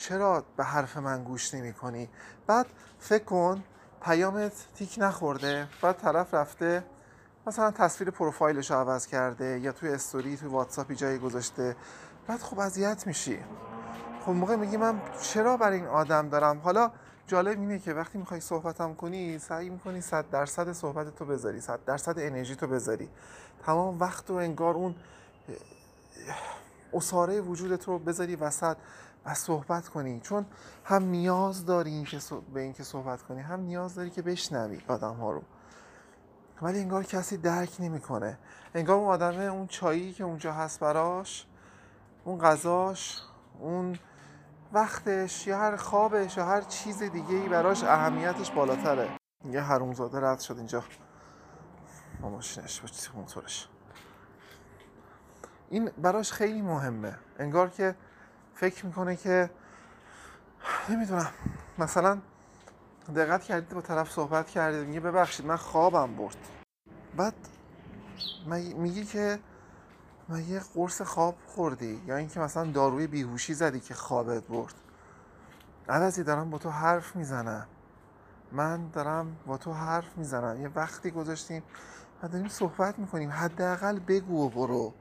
[0.00, 2.08] چرا به حرف من گوش نمی کنی؟
[2.46, 2.66] بعد
[2.98, 3.62] فکر کن
[4.02, 6.84] پیامت تیک نخورده بعد طرف رفته
[7.46, 11.76] مثلا تصویر پروفایلش رو عوض کرده یا توی استوری توی واتساپی جایی گذاشته
[12.26, 13.38] بعد خب اذیت میشی.
[14.20, 16.90] خب موقع میگی من چرا برای این آدم دارم؟ حالا
[17.26, 21.84] جالب اینه که وقتی می‌خوای صحبتم کنی سعی می‌کنی صد درصد صحبت تو بذاری صد
[21.86, 23.08] درصد انرژی تو بذاری.
[23.66, 24.94] تمام وقت و انگار اون
[26.92, 28.76] اصاره وجودت رو بذاری وسط.
[29.30, 30.20] و صحبت کنی.
[30.20, 30.46] چون
[30.84, 32.18] هم نیاز داری که
[32.54, 35.42] به اینکه صحبت کنی هم نیاز داری که بشنوی آدم ها رو.
[36.62, 38.38] ولی انگار کسی درک نمی‌کنه.
[38.74, 41.46] انگار اون آدمه اون چایی که اونجا هست براش
[42.24, 43.22] اون غذاش
[43.60, 43.98] اون
[44.72, 49.08] وقتش یا هر خوابش یا هر چیز دیگه ای براش اهمیتش بالاتره.
[49.50, 50.84] یه حرومزاده رد شد اینجا.
[52.20, 53.68] با ماشینش با موتورش
[55.70, 57.18] این براش خیلی مهمه.
[57.38, 57.94] انگار که
[58.60, 59.50] فکر می‌کنه که
[60.88, 61.30] نمی‌دونم.
[61.78, 62.18] مثلا
[63.16, 66.36] دقت کردید با طرف صحبت کردید میگه ببخشید من خوابم برد.
[67.16, 67.34] بعد
[68.76, 69.38] میگی که
[70.48, 74.74] یه قرص خواب خوردی؟ یا اینکه مثلا داروی بیهوشی زدی که خوابت برد.
[75.88, 77.66] عوضی دارم با تو حرف می‌زنم.
[78.52, 80.62] من دارم با تو حرف می‌زنم.
[80.62, 81.62] یه وقتی گذاشتیم
[82.22, 83.30] و داریم صحبت می‌کنیم.
[83.30, 84.94] حداقل بگو و برو.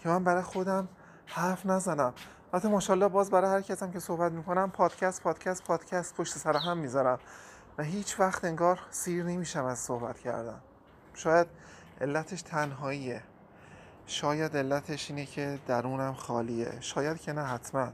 [0.00, 0.88] که من برای خودم
[1.26, 2.14] حرف نزنم.
[2.52, 6.78] البته ماشاءالله باز برای هر کسم که صحبت می‌کنم پادکست پادکست پادکست پشت سر هم
[6.78, 7.18] می‌ذارم.
[7.78, 10.60] و هیچ وقت انگار سیر نمیشم از صحبت کردن.
[11.14, 11.46] شاید
[12.00, 13.22] علتش تنهاییه.
[14.06, 16.80] شاید علتش اینه که درونم خالیه.
[16.80, 17.88] شاید که نه حتما.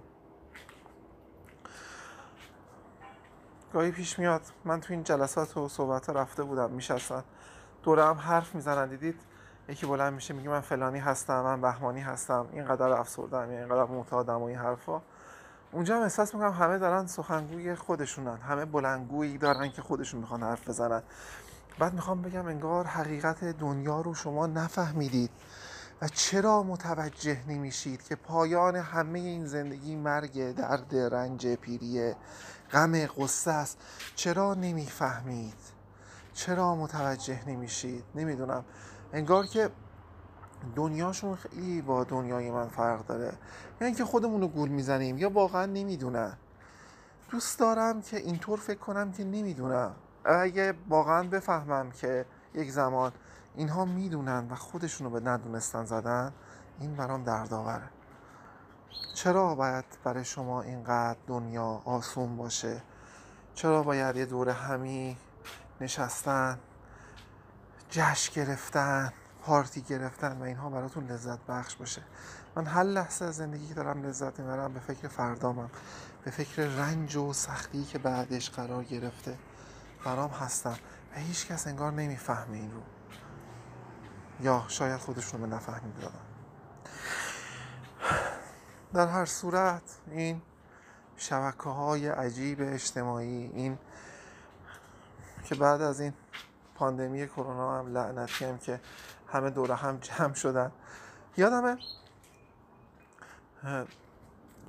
[3.72, 7.24] گاهی پیش میاد من تو این جلسات و صحبت رفته بودم میشستن.
[7.82, 9.20] دوره هم حرف می‌زنن دیدید؟
[9.68, 14.42] یکی بلند میشه میگه من فلانی هستم من بهمانی هستم اینقدر افسردم یا اینقدر معتادم
[14.42, 15.02] و این حرفا.
[15.72, 20.68] اونجا هم احساس می‌کنم همه دارن سخنگوی خودشونن همه بلندگویی دارن که خودشون می‌خوان حرف
[20.68, 21.02] بزنن.
[21.78, 25.30] بعد می‌خوام بگم انگار حقیقت دنیا رو شما نفهمیدید
[26.02, 32.14] و چرا متوجه نمیشید که پایان همه این زندگی مرگ درد رنج پیری
[32.72, 33.78] غم قصه است.
[34.14, 35.58] چرا نمی‌فهمید؟
[36.34, 38.64] چرا متوجه نمیشید؟ نمی‌دونم.
[39.14, 39.70] انگار که
[40.76, 43.24] دنیاشون خیلی با دنیای من فرق داره.
[43.24, 43.36] یعنی
[43.80, 46.32] اینکه خودمون رو گول می‌زنیم یا واقعا نمی‌دونن.
[47.30, 49.94] دوست دارم که اینطور فکر کنم که نمی‌دونم.
[50.24, 53.12] اگه واقعا بفهمم که یک زمان
[53.56, 56.32] اینها می‌دونن و خودشونو به ندونستن زدن
[56.80, 57.88] این برام دردآوره.
[59.14, 62.82] چرا باید برای شما اینقدر دنیا آسون باشه؟
[63.54, 65.16] چرا باید یه دور همی
[65.80, 66.58] نشستن؟
[67.94, 72.02] جشن گرفتن پارتی گرفتن و اینها براتون لذت بخش باشه.
[72.56, 75.70] من هر لحظه از زندگی که دارم لذت می‌برم به فکر فردامم
[76.24, 79.38] به فکر رنج و سختی که بعدش قرار گرفته
[80.04, 80.78] برام هستم
[81.14, 82.82] و هیچ کس انگار نمی‌فهمه این رو.
[84.40, 86.14] یا شاید خودشون به نفهمید دادن
[88.94, 90.42] در هر صورت این
[91.16, 93.78] شبکه های عجیب اجتماعی این
[95.44, 96.12] که بعد از این
[96.74, 98.80] پاندمی کرونا هم لعنتی هم که
[99.28, 100.72] همه دوره هم جمع شدن.
[101.36, 101.76] یادمه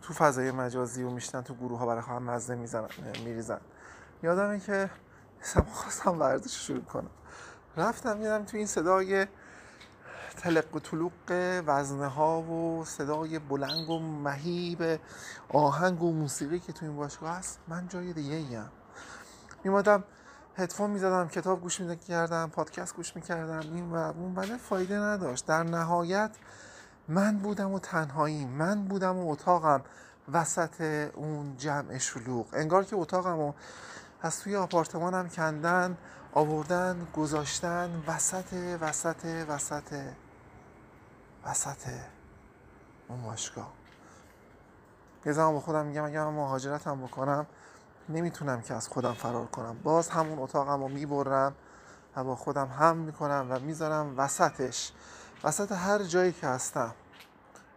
[0.01, 2.87] تو فضای مجازی و میشتن تو گروه ها برای هم مزه می‌زنن
[3.25, 3.61] میریزن.
[4.23, 4.89] یادمه که
[5.73, 7.09] خواستم ورزش شروع کنم.
[7.77, 9.27] رفتم میدم تو این صدای
[10.37, 11.11] تلق و طلوق
[11.65, 14.99] وزنه ها و صدای بلنگ و مهیب
[15.49, 18.71] آهنگ و موسیقی که تو این باشگاه هست من جای دیگه ایم
[19.63, 20.03] میمادم
[20.57, 25.45] هدفون می‌زدم کتاب گوش می‌کردم پادکست گوش می‌کردم این و اون ولی فایده نداشت.
[25.45, 26.31] در نهایت
[27.07, 29.81] من بودم و تنهایی من بودم و اتاقم
[30.31, 30.81] وسط
[31.15, 32.45] اون جمع شلوغ.
[32.53, 33.53] انگار که اتاقم و
[34.21, 35.97] از توی آپارتمانم کندن
[36.33, 40.01] آوردن گذاشتن وسط وسط وسط
[41.45, 41.87] وسط
[43.07, 43.73] اون باشگاه.
[45.25, 47.45] یه زمان با خودم میگم اگه من مهاجرتم بکنم
[48.09, 49.77] نمی‌تونم که از خودم فرار کنم.
[49.83, 51.55] باز همون اتاقم رو می‌برم
[52.15, 54.91] و با خودم هم می‌کنم و می‌ذارم وسطش.
[55.43, 56.95] وسط هر جایی که هستم.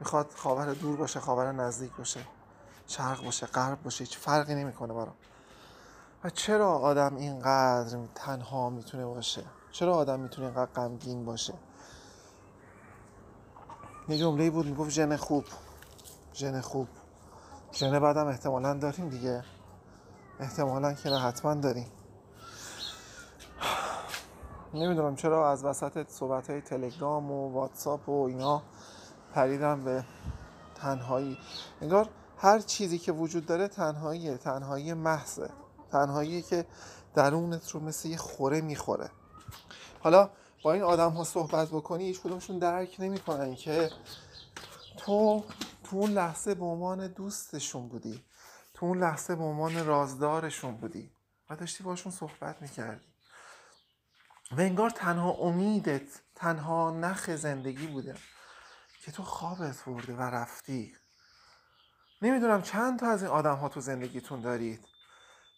[0.00, 2.20] می‌خواد خاور دور باشه خاور نزدیک باشه
[2.86, 5.14] شرق باشه غرب باشه هیچ فرقی نمی‌کنه برام.
[6.24, 11.54] و چرا آدم اینقدر تنها می‌تونه باشه؟ چرا آدم می‌تونه اینقدر غمگین باشه؟
[14.08, 15.44] یه جمله بود می‌گفت ژن خوب.
[16.34, 16.88] ژن خوب.
[17.72, 19.44] ژن بعدم احتمالا داریم دیگه.
[20.40, 21.86] احتمالا که نه حتما داریم.
[24.74, 28.62] نمی‌دونم چرا از وسط صحبت های تلگرام و واتساپ و اینا
[29.34, 30.04] پریدم به
[30.74, 31.38] تنهایی.
[31.80, 35.50] انگار هر چیزی که وجود داره تنهاییه تنهایی محضه.
[35.92, 36.66] تنهایی که
[37.14, 39.10] درونت رو مثل یه خوره می‌خوره.
[40.00, 40.30] حالا
[40.64, 43.90] با این آدم ها صحبت بکنی هیچ کدومشون درک نمی‌کنن که
[44.96, 45.44] تو
[45.84, 48.24] تو اون لحظه به عنوان دوستشون بودی.
[48.78, 51.10] تو اون لحظه به عنوان رازدارشون بودی
[51.50, 53.04] و داشتی باشون صحبت می‌کردی.
[54.52, 58.16] و انگار تنها امیدت تنها نخ زندگی بوده
[59.04, 60.96] که تو خوابت برده و رفتی.
[62.22, 64.84] نمی‌دونم چند تا از این آدم ها تو زندگیتون دارید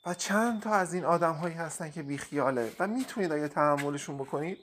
[0.07, 4.59] و چند تا از این آدم هایی هستن که بیخیاله و می‌تونید اگه تحملشون بکنید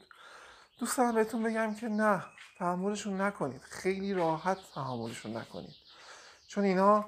[0.80, 2.26] دوست دارم بهتون بگم که نه
[2.60, 3.62] تحملشون نکنید.
[3.62, 5.76] خیلی راحت تحملشون نکنید.
[6.48, 7.06] چون اینا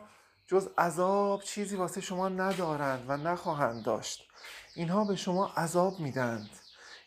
[0.50, 4.32] جز عذاب چیزی واسه شما ندارند و نخواهند داشت.
[4.76, 6.50] اینها به شما عذاب میدند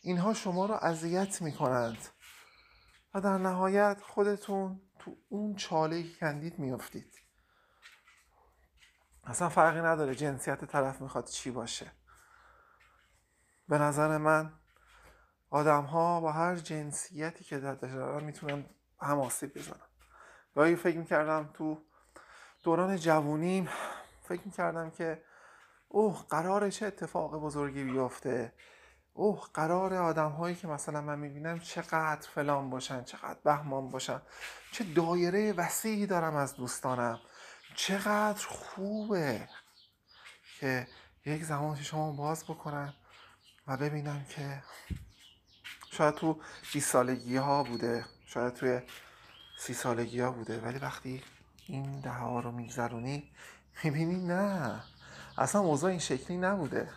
[0.03, 1.99] اینها شما رو اذیت می‌کنند.
[3.15, 7.15] و در نهایت خودتون تو اون چاله کندید میافتید.
[9.25, 11.93] اصلا فرقی نداره جنسیت طرف می‌خواد چی باشه.
[13.69, 14.53] به نظر من
[15.51, 18.65] آدم ها با هر جنسیتی که دارن می‌تونن
[19.01, 19.87] هم آسیب بزنن
[20.55, 21.85] گاهی فکر می‌کردم تو
[22.63, 23.69] دوران جوونیم
[24.23, 25.23] فکر می‌کردم که
[25.89, 28.53] اوه قراره چه اتفاق بزرگی بیفته.
[29.15, 34.23] اوه قرار آدم هایی که مثلا من می‌بینم چقدر فلان باشن چقدر بهمان باشن.
[34.73, 37.21] چه دایره وسیعی دارم از دوستانم.
[37.75, 39.49] چقدر خوبه
[40.61, 40.87] که
[41.27, 42.95] یک زمان شما باز بکنم
[43.67, 44.63] و ببینم که
[45.91, 46.41] شاید تو
[46.73, 48.81] 20 سالگی ها بوده شاید توی
[49.59, 50.61] سی سالگی ها بوده.
[50.61, 51.23] ولی وقتی
[51.67, 53.31] این ده ها رو میگذرونی؟
[53.85, 54.83] می‌بینی نه
[55.39, 56.89] اصلا اوضاع این شکلی نبوده.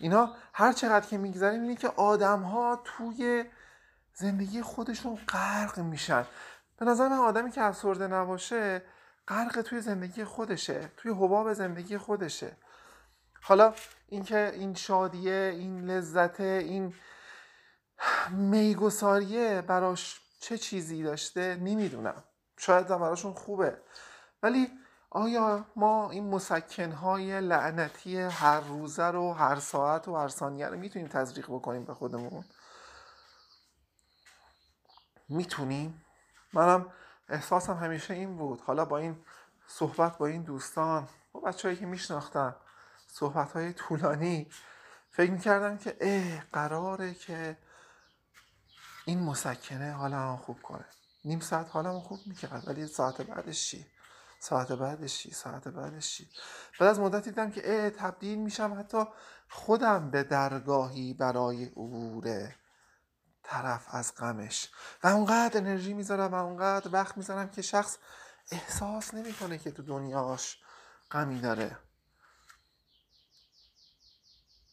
[0.00, 3.44] اینا هر چقدر که میگذریم اینه که آدم ها توی
[4.14, 6.26] زندگی خودشون غرق میشن.
[6.78, 8.82] به نظر من آدمی که افسرده نباشه
[9.28, 12.56] غرق توی زندگی خودشه توی حباب زندگی خودشه.
[13.42, 13.74] حالا
[14.08, 16.94] اینکه این شادیه این لذت این
[18.30, 22.24] میگساریه براش چه چیزی داشته نمی‌دونم.
[22.56, 23.78] شاید براشون خوبه.
[24.42, 24.70] ولی
[25.10, 31.08] آیا ما این مسکنهای لعنتی هر روزه رو هر ساعت و هر ثانیه رو می‌تونیم
[31.08, 32.44] تزریق بکنیم به خودمون؟
[35.28, 36.04] می‌تونیم.
[36.52, 36.92] منم
[37.28, 38.60] احساسم همیشه این بود.
[38.60, 39.24] حالا با این
[39.66, 42.56] صحبت با این دوستان با بچههایی که میشناختم
[43.06, 44.50] صحبت های طولانی
[45.10, 47.58] فکر می‌کردم که اه قراره که
[49.04, 50.84] این مسکنه حالا خوب کنه.
[51.26, 53.86] نیم ساعت حالمو خوب می‌کرد ولی ساعت بعدش چی؟
[54.40, 56.30] ساعت بعدش چی؟ ساعت بعدش چی؟
[56.80, 59.04] بعد از مدت دیدم که اه تبدیل میشم حتی
[59.48, 62.54] خودم به درگاهی برای عبور
[63.42, 64.70] طرف از غمش.
[65.02, 67.98] و اونقدر انرژی می‌ذارم و اونقدر وقت می‌ذارم که شخص
[68.50, 70.58] احساس نمی‌کنه که تو دنیاش
[71.10, 71.78] غمی داره.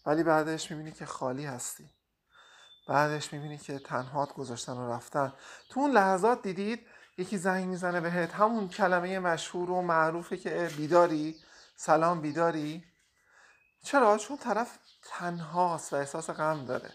[0.06, 1.90] ولی بعدش می‌بینی که خالی هستی.
[2.88, 5.34] بعدش می‌بینی که تنهات گذاشتن و رفتن.
[5.70, 11.36] تو اون لحظات دیدید یکی زنگ می‌زنه بهت همون کلمه مشهور و معروفه که بیداری
[11.76, 12.84] سلام بیداری.
[13.84, 16.92] چرا؟ چون طرف تنهاست و احساس غم داره.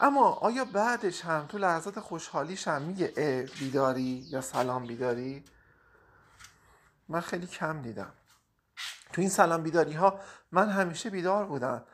[0.00, 5.44] اما آیا بعدش هم تو لحظات خوشحالیش هم میگه اه بیداری یا سلام بیداری؟
[7.08, 8.12] من خیلی کم دیدم.
[9.12, 10.20] تو این سلام بیداری ها
[10.52, 11.84] من همیشه بیدار بودم.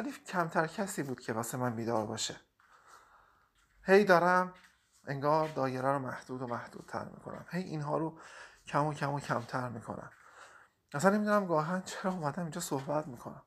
[0.00, 2.36] ولی کمتر کسی بود که واسه من بیدار باشه.
[3.82, 4.54] هی دارم
[5.06, 7.46] انگار دایره رو محدود و محدودتر می‌کنم.
[7.50, 8.18] هی اینها رو
[8.66, 10.10] کم و کم و کمتر می‌کنم.
[10.92, 13.42] اصلا نمی‌دونم گاهن چرا اومدم اینجا صحبت می‌کنم.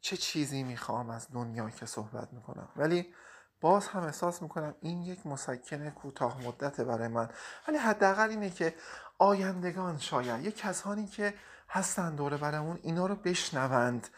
[0.00, 3.14] چه چیزی می‌خوام از دنیا که صحبت می‌کنم؟ ولی
[3.60, 7.30] باز هم احساس می‌کنم این یک مسکن کوتاه مدته برای من.
[7.68, 8.74] ولی حداقل اینه که
[9.18, 11.34] آیندگان شاید یک کسانی که
[11.68, 14.08] هستن دوره برمون اینا رو بشنوند.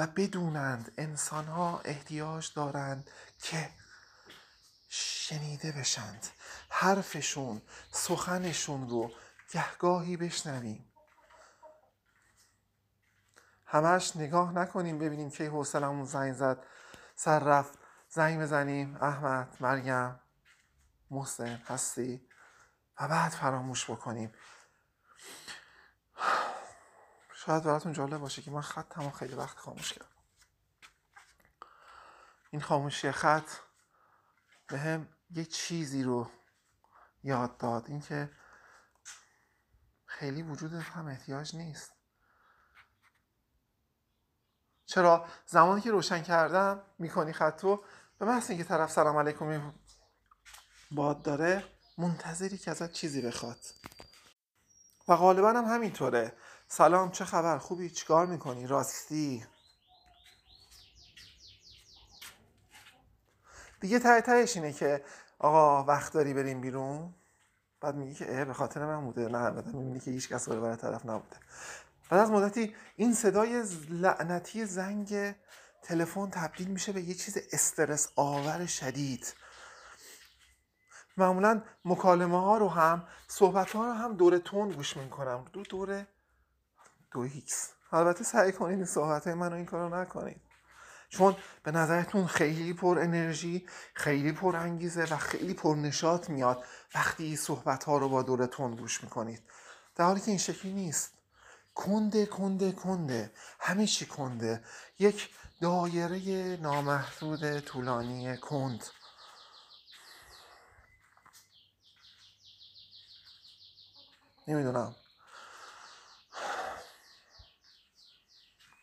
[0.00, 3.10] و بدونند انسان ها احتیاج دارند
[3.42, 3.68] که
[4.88, 6.26] شنیده بشند.
[6.68, 9.10] حرفشون سخنشون رو
[9.52, 10.92] گهگاهی بشنویم.
[13.66, 16.66] همش نگاه نکنیم ببینیم که حوصلمون زنگ زد
[17.16, 17.78] سر رفت.
[18.08, 18.96] زنگ بزنیم.
[19.00, 20.20] احمد مریم
[21.10, 22.28] محسن هستی.
[23.00, 24.32] و بعد فراموش بکنیم.
[27.44, 30.06] شاید براتون جالب باشه که من خط خیلی وقت خاموش کردم.
[32.50, 33.48] این خاموشی خط
[34.66, 36.30] به هم یه چیزی رو
[37.22, 37.86] یاد داد.
[37.88, 38.30] اینکه
[40.06, 41.92] خیلی وجود هم احتیاج نیست.
[44.86, 47.84] چرا؟ زمانی که روشن کردم می‌کنی خطو
[48.18, 49.74] به محض اینکه طرف سلام علیکم
[50.90, 51.64] باد داره
[51.98, 53.58] منتظری که ازت چیزی بخواد.
[55.08, 56.36] و غالبا هم همینطوره.
[56.72, 59.46] سلام چه خبر؟ خوبی؟ چیکار می‌کنی؟ راستی؟
[63.80, 65.04] دیگه ته تهش اینه که
[65.38, 67.14] آقا وقت داری بریم بیرون؟
[67.80, 69.28] بعد میگی که اه به خاطر من بوده.
[69.28, 71.36] نه بعد می‌بینی که هیچ کس برای طرف نبوده.
[72.10, 75.34] بعد از مدتی این صدای لعنتی زنگ
[75.82, 79.34] تلفن تبدیل میشه به یه چیز استرس آور شدید.
[81.16, 85.44] معمولا مکالمه ها رو هم صحبت ها رو هم دور تند گوش می‌کنم.
[85.52, 86.06] دو دوره
[87.12, 90.40] دو X البته سعی کنید این صحبت های من این کارو نکنید.
[91.08, 97.36] چون به نظرتون خیلی پر انرژی خیلی پر انگیزه و خیلی پر نشاط میاد وقتی
[97.36, 99.42] صحبت ها رو با دور تون گوش می‌کنید.
[99.96, 101.12] در حالی که این شکلی نیست.
[101.74, 103.32] کنده کنده کنده.
[103.60, 104.64] همه چی کنده.
[104.98, 105.30] یک
[105.60, 108.84] دایره نامحدود طولانی کند.
[114.48, 114.94] نمی‌دونم.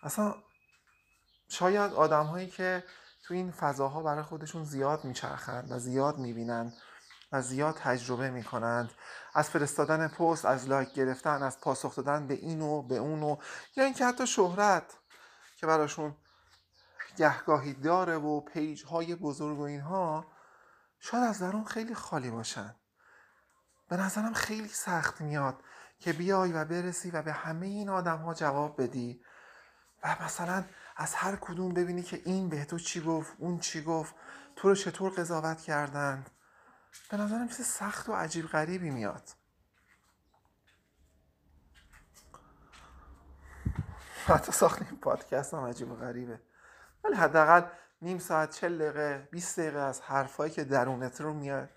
[0.04, 0.36] اصلا
[1.50, 2.84] شاید آدم هایی که
[3.24, 6.74] تو این فضاها برای خودشون زیاد میچرخند و زیاد می‌بینند
[7.32, 8.91] و زیاد تجربه می‌کنند
[9.34, 13.38] از فرستادن پست از like گرفتن از پاسخ دادن به این و به اون و
[13.76, 14.93] یا اینکه حتی شهرت
[15.58, 16.16] که براشون
[17.18, 20.26] گهگاهی داره و page های بزرگ و اینها
[21.00, 22.76] شاید از درون خیلی خالی باشن.
[23.89, 25.64] به نظرم خیلی سخت میاد
[26.00, 29.22] که بیای و برسی و به همه این آدم ها جواب بدی.
[30.04, 30.64] و مثلا
[30.95, 34.16] از هر کدوم ببینی که این به تو چی گفت اون چی گفت
[34.56, 36.30] تو رو چطور قضاوت کردند
[37.12, 39.30] به نظرم چیز سخت و عجیب غریبی میاد.
[44.26, 46.41] حتی ساخت این پادکست هم عجیب و غریبه.
[47.04, 47.62] ولی حداقل
[48.02, 51.70] نیم ساعت چل دقیقه 20 دقیقه از حرفایی که درونت رو میاد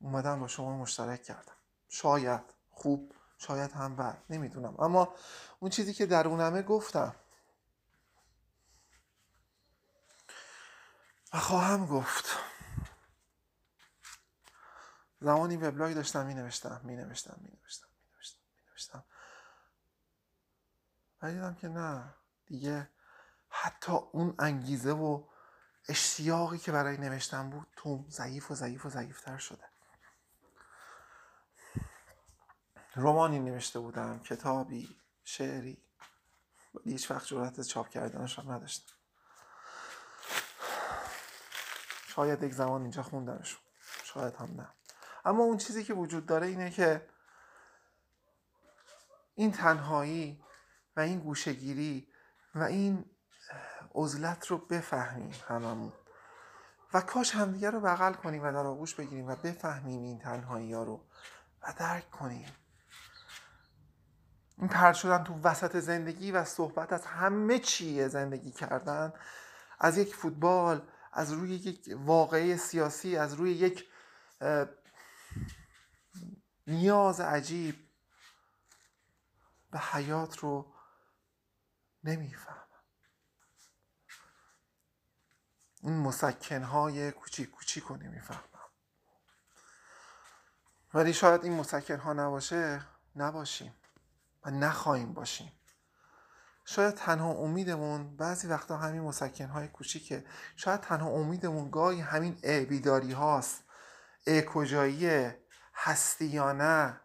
[0.00, 1.52] اومدم با شما مشترک کردم.
[1.88, 4.74] شاید خوب شاید هم بد نمی‌دونم.
[4.78, 5.14] اما
[5.60, 7.14] اون چیزی که درونمه گفتم
[11.36, 12.24] خواهم گفت.
[15.20, 19.04] زمانی وبلاگ داشتم می نوشتم می نوشتم می نوشتم می نوشتم می نوشتم
[21.20, 22.14] دیدم که نه
[22.46, 22.90] دیگه
[23.48, 25.24] حتی اون انگیزه و
[25.88, 29.64] اشتیاقی که برای نوشتن بود تو ضعیف و ضعیف و ضعیفتر شده.
[32.94, 35.82] رومانی نوشته بودم کتابی شعری.
[36.74, 38.95] ولی هیچ وقت جرأت چاپ کردنش هم نداشتم.
[42.16, 43.60] شاید یک زمان اینجا خوندمشون
[44.04, 44.68] شاید هم نه.
[45.24, 47.08] اما اون چیزی که وجود داره اینه که
[49.34, 50.44] این تنهایی
[50.96, 52.08] و این گوشگیری
[52.54, 53.04] و این
[53.94, 55.92] عزلت رو بفهمیم هممون.
[56.94, 60.82] و کاش همدیگه رو بغل کنیم و در آغوش بگیریم و بفهمیم این تنهایی ها
[60.82, 61.00] رو
[61.62, 62.52] و درک کنیم.
[64.58, 69.12] این پرد شدن تو وسط زندگی و صحبت از همه چیه زندگی کردن.
[69.78, 70.82] از یک فوتبال
[71.16, 73.88] از روی یک واقعه سیاسی از روی یک
[76.66, 77.90] نیاز عجیب
[79.70, 80.74] به حیات رو
[82.04, 82.66] نمی‌فهمم.
[85.82, 88.42] این مسکنهای کوچیک کوچیک رو نمی‌فهمم.
[90.94, 92.86] ولی شاید این مسکنها نباشه
[93.16, 93.74] نباشیم
[94.42, 95.55] و نخواهیم باشیم.
[96.68, 100.24] شاید تنها امیدمون بعضی وقتا همین مسکنهای کوچیکه
[100.56, 103.64] شاید تنها امیدمون گاهی همین ا بیداری هاست.
[104.26, 105.42] ا کجاییه؟
[105.74, 107.00] هستی یا نه؟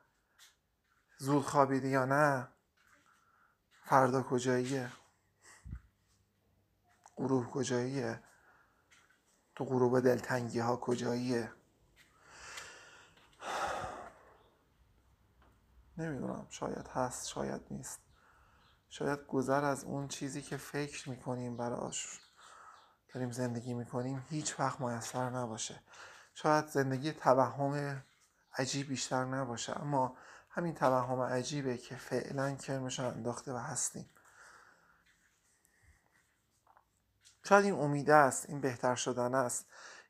[1.18, 2.48] زود خوابیدی یا نه؟
[3.86, 4.92] فردا کجاییه؟
[7.18, 8.24] غروب کجاییه؟
[9.56, 11.52] تو غروب دلتنگی ها کجاییه؟
[15.98, 18.11] نمی‌دونم شاید هست شاید نیست.
[18.94, 22.20] شاید گذر از اون چیزی که فکر می‌کنیم براش
[23.14, 25.84] داریم زندگی می‌کنیم هیچ وقت میسر نباشه.
[26.34, 28.04] شاید زندگی توهم
[28.58, 30.18] عجیب بیشتر نباشه اما
[30.50, 34.10] همین توهم عجیبه که فعلا کرمش انداخته و هستیم.
[37.44, 39.66] شاید این امیده است این بهتر شدن است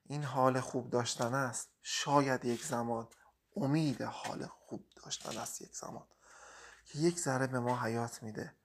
[0.06, 1.70] این حال خوب داشتن است.
[1.82, 3.08] شاید یک زمان
[3.56, 6.08] امید حال خوب داشتن است یک زمان
[6.86, 8.56] که یک ذره به ما حیات میده.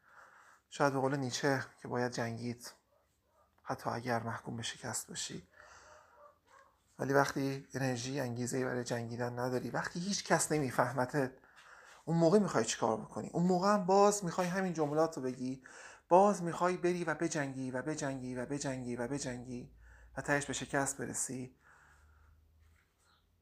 [0.70, 2.72] شاید به قول نیچه که باید جنگید
[3.62, 5.48] حتی اگر محکوم به شکست باشی.
[6.98, 11.32] ولی وقتی انرژی انگیزه برای جنگیدن نداری وقتی هیچ کس نمیفهمتت
[12.04, 13.30] اون موقع می‌خوای چیکار بکنی.
[13.32, 15.62] اون موقع هم باز می‌خوای همین جملات رو بگی.
[16.08, 19.70] باز می‌خوای بری و بجنگی و بجنگی و بجنگی و بجنگی
[20.16, 21.56] و تهش به شکست برسی.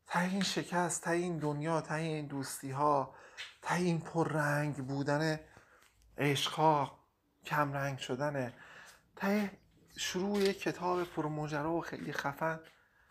[0.07, 3.15] ته این شکست ته این دنیا ته این دوستی ها
[3.63, 5.41] ته این پررنگ بودن
[6.19, 7.04] عشقها
[7.47, 8.53] کم رنگ شدنه.
[9.17, 9.51] ته
[9.97, 12.61] شروع کتاب پرمجرا و خیلی خفن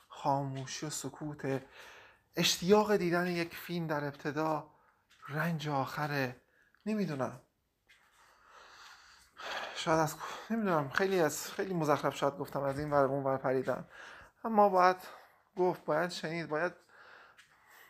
[0.09, 1.61] خاموشی و سکوت
[2.35, 4.67] اشتیاق دیدن یک فیلم در ابتدا
[5.29, 6.41] رنج آخره.
[6.85, 7.41] نمی‌دونم.
[9.75, 10.15] شاید از
[10.49, 10.89] نمی‌دونم.
[10.89, 13.87] خیلی از خیلی مزخرف شاید گفتم از این ور اون ور پریدم.
[14.43, 14.97] اما باید
[15.57, 16.73] گفت باید شنید باید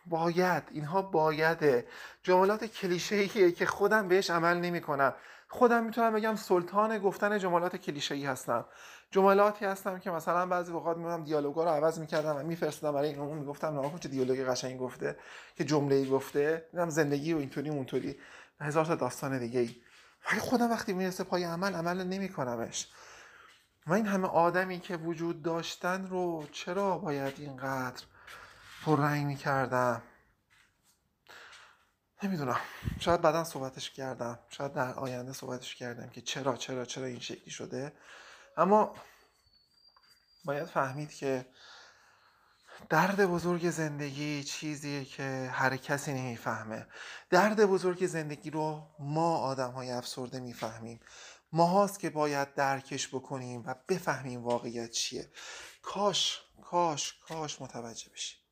[0.05, 0.63] باید.
[0.71, 1.87] اینها بایده.
[2.23, 5.13] جملات کلیشه ایه که خودم بهش عمل نمی کنم
[5.53, 8.65] خودم می‌تونم بگم سلطان گفتن جملات کلیشه ای هستم.
[9.11, 13.19] جملاتی هستم که مثلا بعضی وقات میام دیالوگا رو عوض می‌کردم و میفرستادم برای این
[13.19, 15.17] اون می‌گفتم نه چه دیالوگ قشنگی گفته
[15.55, 16.67] که جمله ای گفته.
[16.71, 18.15] دیدم زندگی و اینطوری اونطوری.
[18.59, 19.75] هزار تا داستان دیگه ای
[20.31, 22.87] ولی خودم وقتی می‌رسه پای عمل عمل نمیکنمش.
[23.87, 28.03] و این همه آدمی که وجود داشتن رو چرا باید اینقدر
[28.85, 30.01] پررنگ می‌کردم؟
[32.23, 32.59] نمی‌دونم.
[32.99, 34.39] شاید بعدا صحبتش کردم.
[34.49, 37.93] شاید در آینده صحبتش کردم که چرا چرا چرا این شکلی شده.
[38.57, 38.95] اما
[40.45, 41.45] باید فهمید که
[42.89, 46.87] درد بزرگ زندگی چیزیه که هر کسی نمی‌فهمه.
[47.29, 50.99] درد بزرگ زندگی رو ما آدم های افسرده می‌فهمیم.
[51.51, 55.31] ما هاست که باید درکش بکنیم و بفهمیم واقعیت چیه.
[55.81, 58.42] کاش کاش کاش متوجه بشیم.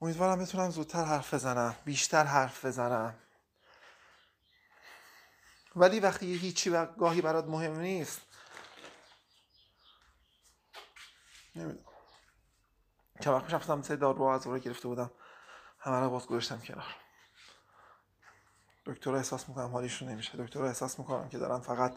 [0.00, 3.14] امیدوارم بتونم زودتر حرف بزنم بیشتر حرف بزنم.
[5.76, 8.20] ولی وقتی هیچی و گاهی برات مهم نیست
[11.54, 11.84] نمی‌دونم.
[13.20, 15.10] که وقت رفتم سه دارو از رو گرفته بودم.
[15.78, 16.96] همه رو باز گذاشتم کنار.
[18.86, 20.38] دکتر احساس می‌کنم حالیشون نمیشه.
[20.38, 21.96] دکتر احساس می‌کنم که دارن فقط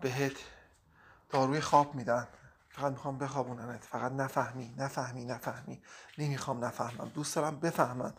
[0.00, 0.36] بهت
[1.30, 2.28] داروی خواب میدن.
[2.74, 3.84] فقط می‌خوام بخوابوننت.
[3.84, 5.82] فقط نفهمی نفهمی نفهمی.
[6.18, 7.08] نمی‌خوام نفهمم.
[7.08, 8.14] دوست دارم بفهمم.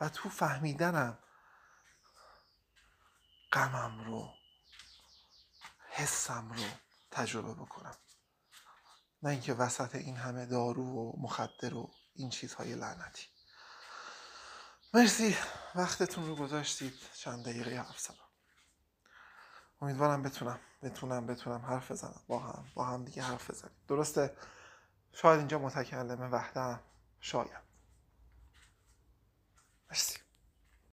[0.00, 1.18] و تو فهمیدنم
[3.52, 4.34] غمم رو
[5.90, 6.64] حسم رو
[7.10, 7.96] تجربه بکنم.
[9.22, 13.26] نه اینکه وسط این همه دارو و مخدر و این چیزهای لعنتی.
[14.94, 15.36] مرسی.
[15.74, 16.94] وقتتون رو گذاشتید.
[17.14, 18.29] چند دقیقه زدم
[19.82, 22.20] امیدوارم بتونم بتونم بتونم حرف بزنم.
[22.28, 23.74] با هم با هم دیگه حرف بزنیم.
[23.88, 24.36] درسته؟
[25.12, 26.80] شاید اینجا متکلمه وحدم.
[27.20, 27.50] شاید.
[29.90, 30.18] مرسی.